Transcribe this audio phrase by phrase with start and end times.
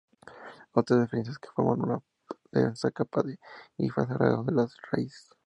[0.73, 2.01] Otra diferencia es que forman una
[2.51, 3.37] densa capa de
[3.77, 5.29] hifas alrededor de las raíces.